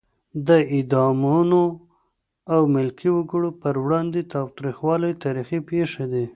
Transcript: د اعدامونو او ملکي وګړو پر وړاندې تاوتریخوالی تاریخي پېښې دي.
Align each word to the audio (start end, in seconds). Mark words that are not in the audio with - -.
د 0.47 0.49
اعدامونو 0.75 1.61
او 2.53 2.61
ملکي 2.75 3.09
وګړو 3.13 3.49
پر 3.61 3.75
وړاندې 3.85 4.29
تاوتریخوالی 4.33 5.11
تاریخي 5.23 5.59
پېښې 5.69 6.05
دي. 6.13 6.25